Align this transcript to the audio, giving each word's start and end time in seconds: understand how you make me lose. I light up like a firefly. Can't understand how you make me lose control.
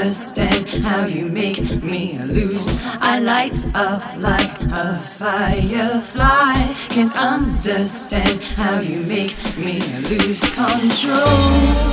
understand 0.00 0.68
how 0.84 1.04
you 1.04 1.26
make 1.26 1.82
me 1.82 2.18
lose. 2.18 2.68
I 3.00 3.18
light 3.18 3.66
up 3.74 4.02
like 4.16 4.60
a 4.72 4.98
firefly. 5.18 6.54
Can't 6.88 7.16
understand 7.16 8.42
how 8.56 8.80
you 8.80 9.00
make 9.02 9.36
me 9.58 9.80
lose 10.08 10.42
control. 10.54 11.89